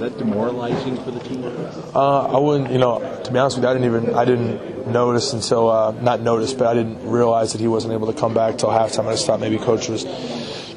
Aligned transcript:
Is 0.00 0.12
that 0.12 0.18
demoralizing 0.20 0.96
for 1.02 1.10
the 1.10 1.18
team? 1.18 1.42
Uh, 1.92 2.28
I 2.28 2.38
wouldn't, 2.38 2.70
you 2.70 2.78
know, 2.78 3.00
to 3.24 3.32
be 3.32 3.36
honest 3.36 3.56
with 3.56 3.64
you, 3.64 3.68
I 3.68 3.72
didn't 3.72 3.86
even, 3.86 4.14
I 4.14 4.24
didn't 4.24 4.86
notice 4.92 5.32
until, 5.32 5.68
uh, 5.68 5.90
not 5.90 6.20
notice, 6.20 6.54
but 6.54 6.68
I 6.68 6.74
didn't 6.74 7.04
realize 7.04 7.50
that 7.50 7.60
he 7.60 7.66
wasn't 7.66 7.94
able 7.94 8.06
to 8.06 8.12
come 8.12 8.32
back 8.32 8.58
till 8.58 8.68
halftime. 8.68 9.08
I 9.08 9.14
just 9.14 9.26
thought 9.26 9.40
maybe 9.40 9.58
coach 9.58 9.88
was 9.88 10.04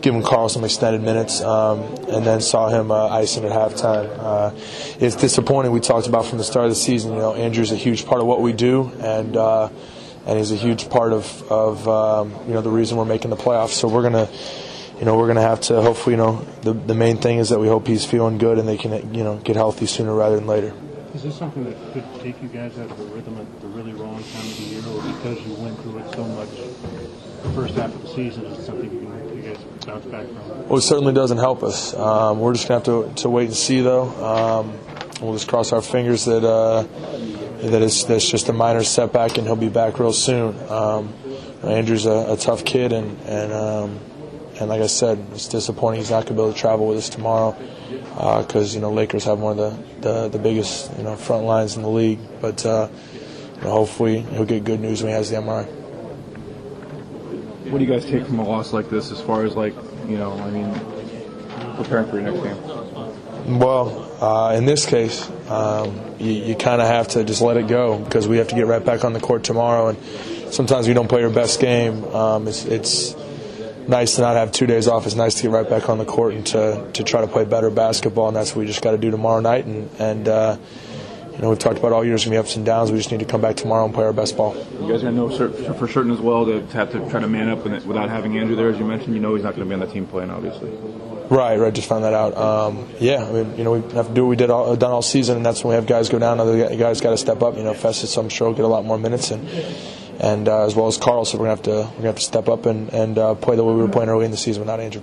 giving 0.02 0.24
Carl 0.24 0.50
some 0.50 0.64
extended 0.64 1.04
minutes, 1.04 1.40
um, 1.42 1.82
and 2.10 2.26
then 2.26 2.42
saw 2.42 2.70
him 2.70 2.90
uh, 2.90 3.10
icing 3.10 3.46
at 3.46 3.52
halftime. 3.52 4.10
Uh, 4.18 4.56
it's 5.00 5.18
disappointing. 5.18 5.72
We 5.72 5.82
talked 5.82 6.08
about 6.08 6.26
from 6.26 6.40
the 6.40 6.44
start 6.44 6.66
of 6.66 6.72
the 6.72 6.76
season. 6.76 7.14
You 7.14 7.20
know, 7.20 7.36
Andrew's 7.36 7.72
a 7.72 7.76
huge 7.76 8.08
part 8.08 8.22
of 8.22 8.26
what 8.26 8.42
we 8.42 8.54
do, 8.54 8.92
and 9.02 9.38
uh, 9.38 9.70
and 10.26 10.40
he's 10.40 10.52
a 10.52 10.56
huge 10.56 10.90
part 10.90 11.14
of 11.14 11.44
of 11.52 11.88
um, 11.88 12.34
you 12.48 12.56
know 12.56 12.62
the 12.62 12.72
reason 12.72 12.98
we're 12.98 13.06
making 13.06 13.30
the 13.30 13.38
playoffs. 13.38 13.74
So 13.74 13.88
we're 13.88 14.02
gonna 14.02 14.28
you 15.02 15.06
know, 15.06 15.18
we're 15.18 15.26
going 15.26 15.38
to 15.38 15.42
have 15.42 15.62
to 15.62 15.82
hopefully, 15.82 16.14
you 16.14 16.18
know, 16.18 16.46
the, 16.62 16.74
the 16.74 16.94
main 16.94 17.18
thing 17.18 17.40
is 17.40 17.50
that 17.50 17.60
we 17.60 17.68
hope 17.68 17.88
he's 17.88 18.06
feeling 18.06 18.38
good 18.38 18.60
and 18.60 18.68
they 18.68 18.78
can, 18.78 19.16
you 19.16 19.24
know, 19.24 19.38
get 19.38 19.56
healthy 19.56 19.88
sooner 19.88 20.14
rather 20.14 20.36
than 20.36 20.46
later. 20.46 20.76
Is 21.16 21.24
this 21.24 21.36
something 21.36 21.64
that 21.64 21.76
could 21.92 22.06
take 22.22 22.40
you 22.40 22.48
guys 22.48 22.78
out 22.78 22.92
of 22.92 22.98
the 23.00 23.06
rhythm 23.06 23.36
at 23.40 23.62
the 23.62 23.68
really 23.70 23.94
wrong 23.94 24.24
time 24.24 24.46
of 24.46 24.58
the 24.58 24.64
year, 24.64 24.80
or 24.88 25.02
because 25.02 25.42
you 25.46 25.56
went 25.56 25.80
through 25.82 25.98
it 25.98 26.14
so 26.14 26.24
much 26.24 26.50
the 26.50 27.50
first 27.50 27.74
half 27.74 27.94
of 27.96 28.02
the 28.04 28.08
season, 28.10 28.46
is 28.46 28.60
it 28.60 28.64
something 28.64 28.92
you, 28.94 29.00
can, 29.00 29.38
you 29.38 29.42
guys 29.42 29.58
bounce 29.88 30.06
back 30.06 30.28
from? 30.28 30.68
Well, 30.68 30.78
it 30.78 30.84
certainly 30.84 31.14
doesn't 31.14 31.40
help 31.40 31.64
us. 31.64 31.96
Um, 31.96 32.40
we're 32.40 32.54
just 32.54 32.68
going 32.68 32.84
to 32.84 32.92
have 32.92 33.16
to, 33.16 33.22
to 33.24 33.30
wait 33.30 33.46
and 33.48 33.56
see, 33.56 33.82
though. 33.82 34.08
Um, 34.24 34.80
we'll 35.20 35.34
just 35.34 35.48
cross 35.48 35.74
our 35.74 35.82
fingers 35.82 36.26
that 36.26 36.46
uh, 36.46 36.84
that 37.68 37.82
it's 37.82 38.04
that's 38.04 38.30
just 38.30 38.50
a 38.50 38.54
minor 38.54 38.84
setback 38.84 39.40
and 39.40 39.48
he'll 39.48 39.56
be 39.56 39.70
back 39.70 40.00
real 40.00 40.14
soon. 40.14 40.56
Um, 40.70 41.14
Andrew's 41.64 42.06
a, 42.06 42.34
a, 42.34 42.38
tough 42.38 42.64
kid 42.64 42.92
and 42.94 43.20
and 43.28 43.52
um, 43.52 44.00
and 44.62 44.70
like 44.70 44.82
I 44.82 44.88
said, 44.88 45.18
it's 45.34 45.48
disappointing 45.48 46.02
he's 46.02 46.12
not 46.12 46.28
going 46.28 46.28
to 46.28 46.34
be 46.34 46.42
able 46.42 46.54
to 46.54 46.60
travel 46.60 46.88
with 46.88 47.00
us 47.00 47.10
tomorrow 47.10 47.58
because 48.44 48.74
uh, 48.74 48.76
you 48.76 48.80
know 48.80 48.94
Lakers 48.94 49.24
have 49.24 49.40
one 49.40 49.58
of 49.58 50.02
the, 50.02 50.02
the, 50.02 50.30
the, 50.30 50.38
biggest 50.38 50.96
you 50.98 51.04
know 51.04 51.16
front 51.16 51.46
lines 51.46 51.78
in 51.78 51.82
the 51.82 51.90
league. 51.90 52.20
But 52.40 52.64
uh, 52.64 52.88
you 53.56 53.62
know, 53.62 53.72
hopefully 53.72 54.20
he'll 54.22 54.46
get 54.46 54.64
good 54.64 54.80
news 54.80 55.02
when 55.02 55.12
he 55.12 55.18
has 55.18 55.32
the 55.32 55.38
MRI. 55.38 55.66
What 57.72 57.80
do 57.80 57.86
you 57.86 57.92
guys 57.92 58.06
take 58.06 58.28
from 58.28 58.38
a 58.38 58.44
loss 58.44 58.72
like 58.72 58.92
this, 58.92 59.12
as 59.12 59.20
far 59.20 59.46
as 59.46 59.56
like 59.56 59.74
you 60.08 60.20
know, 60.20 60.34
I 60.34 60.52
mean, 60.52 60.72
preparing 61.76 62.08
for 62.08 62.20
your 62.20 62.32
next 62.32 62.44
game? 62.44 63.58
Well, 63.58 64.24
uh, 64.24 64.54
in 64.54 64.66
this 64.66 64.86
case, 64.86 65.28
um, 65.50 66.00
you, 66.20 66.34
you 66.34 66.56
kind 66.56 66.84
of 66.84 66.88
have 66.88 67.08
to 67.10 67.24
just 67.24 67.42
let 67.42 67.58
it 67.58 67.68
go 67.68 67.98
because 67.98 68.28
we 68.28 68.38
have 68.38 68.50
to 68.50 68.56
get 68.56 68.68
right 68.68 68.86
back 68.86 69.04
on 69.04 69.14
the 69.14 69.20
court 69.20 69.44
tomorrow, 69.44 69.88
and 69.88 69.98
sometimes 70.54 70.88
we 70.88 70.94
don't 70.94 71.08
play 71.08 71.24
our 71.24 71.32
best 71.32 71.60
game. 71.60 72.04
Um, 72.06 72.48
it's, 72.48 72.66
it's 72.66 73.16
nice 73.88 74.16
to 74.16 74.22
not 74.22 74.36
have 74.36 74.52
two 74.52 74.68
days 74.68 74.88
off. 74.88 75.06
It's 75.06 75.16
nice 75.16 75.36
to 75.36 75.44
get 75.44 75.52
right 75.52 75.70
back 75.70 75.90
on 75.90 75.98
the 75.98 76.06
court 76.06 76.34
and 76.34 76.46
to, 76.48 76.90
to 76.94 77.04
try 77.04 77.22
to 77.22 77.28
play 77.28 77.46
better 77.46 77.70
basketball, 77.70 78.28
and 78.28 78.36
that's 78.36 78.52
what 78.52 78.62
we 78.62 78.68
just 78.68 78.82
got 78.82 78.92
to 78.92 78.98
do 78.98 79.12
tomorrow 79.12 79.40
night. 79.40 79.66
And, 79.66 79.90
and 80.00 80.28
uh, 80.28 80.58
you 81.32 81.38
know, 81.40 81.50
we've 81.50 81.60
talked 81.60 81.80
about 81.80 81.94
all 81.94 82.04
year 82.04 82.12
there's 82.12 82.26
going 82.26 82.36
to 82.36 82.42
be 82.42 82.46
ups 82.46 82.56
and 82.56 82.66
downs. 82.66 82.92
We 82.92 82.98
just 82.98 83.12
need 83.12 83.20
to 83.20 83.26
come 83.26 83.42
back 83.42 83.56
tomorrow 83.56 83.86
and 83.86 83.94
play 83.94 84.06
our 84.06 84.14
best 84.14 84.38
ball. 84.38 84.56
You 84.56 84.92
guys 84.92 85.04
are 85.04 85.12
going 85.12 85.16
to 85.16 85.70
know 85.70 85.74
for 85.74 85.88
certain 85.88 86.12
as 86.12 86.20
well 86.20 86.46
to 86.46 86.66
have 86.68 86.92
to 86.92 87.10
try 87.10 87.20
to 87.20 87.28
man 87.28 87.50
up 87.50 87.64
without 87.64 88.10
having 88.10 88.38
Andrew 88.38 88.56
there, 88.56 88.70
as 88.70 88.78
you 88.78 88.86
mentioned. 88.86 89.16
You 89.16 89.22
know 89.22 89.36
he's 89.36 89.44
not 89.44 89.56
going 89.56 89.68
to 89.68 89.76
be 89.76 89.82
on 89.82 89.88
the 89.88 89.92
team 89.92 90.06
playing, 90.06 90.30
obviously. 90.30 90.70
Right, 91.30 91.58
right. 91.58 91.74
Just 91.74 91.88
found 91.88 92.04
that 92.04 92.14
out. 92.14 92.36
Um, 92.36 92.90
yeah, 93.00 93.24
I 93.24 93.32
mean, 93.32 93.58
you 93.58 93.64
know, 93.64 93.72
we 93.72 93.94
have 93.94 94.10
to 94.10 94.14
do 94.14 94.24
what 94.26 94.30
we 94.30 94.36
did 94.36 94.50
all, 94.50 94.76
done 94.76 94.92
all 94.92 95.02
season, 95.02 95.38
and 95.38 95.46
that's 95.46 95.64
when 95.64 95.70
we 95.70 95.76
have 95.76 95.86
guys 95.86 96.10
go 96.10 96.20
down. 96.20 96.42
Other 96.42 96.76
guys 96.76 97.00
got 97.00 97.12
to 97.12 97.18
step 97.18 97.42
up. 97.42 97.56
You 97.56 97.64
know, 97.64 97.74
Festus, 97.74 98.18
I'm 98.18 98.28
sure, 98.28 98.50
will 98.50 98.56
get 98.56 98.66
a 98.66 98.68
lot 98.68 98.84
more 98.84 98.98
minutes, 98.98 99.32
and 99.32 99.48
and 100.20 100.48
uh, 100.48 100.66
as 100.66 100.76
well 100.76 100.88
as 100.88 100.98
Carl. 100.98 101.26
So 101.26 101.38
we're 101.38 101.46
gonna 101.46 101.56
have 101.56 101.64
to 101.64 101.72
we're 101.72 101.96
gonna 101.98 102.08
have 102.08 102.16
to 102.16 102.22
step 102.22 102.50
up 102.50 102.66
and, 102.66 102.90
and 102.94 103.18
uh, 103.18 103.36
play 103.36 103.56
the 103.56 103.64
way 103.64 103.74
we 103.74 103.82
were 103.82 103.90
playing 103.90 104.10
early 104.10 104.26
in 104.26 104.32
the 104.32 104.38
season 104.38 104.62
without 104.62 104.80
Andrew. 104.80 105.02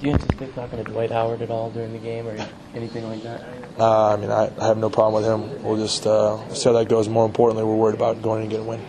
Do 0.00 0.06
you 0.08 0.12
anticipate 0.12 0.54
talking 0.54 0.78
to 0.78 0.84
Dwight 0.84 1.10
Howard 1.10 1.40
at 1.40 1.50
all 1.50 1.70
during 1.70 1.92
the 1.92 1.98
game 1.98 2.26
or 2.26 2.36
anything 2.74 3.08
like 3.08 3.22
that? 3.22 3.42
Uh, 3.78 4.12
I 4.12 4.16
mean, 4.16 4.30
I, 4.30 4.50
I, 4.60 4.66
have 4.66 4.76
no 4.76 4.90
problem 4.90 5.22
with 5.22 5.30
him. 5.30 5.62
We'll 5.64 5.78
just 5.78 6.06
uh, 6.06 6.52
see 6.52 6.68
how 6.68 6.74
that 6.74 6.88
goes. 6.88 7.08
More 7.08 7.24
importantly, 7.24 7.64
we're 7.64 7.76
worried 7.76 7.94
about 7.94 8.20
going 8.20 8.42
and 8.42 8.50
getting 8.50 8.66
a 8.66 8.68
win. 8.68 8.80